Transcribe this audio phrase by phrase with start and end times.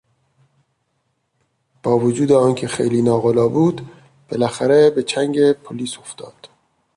[1.83, 3.81] با وجود آن که خیلی ناقلا بود
[4.29, 6.49] بالاخره به چنگ پلیس افتاد.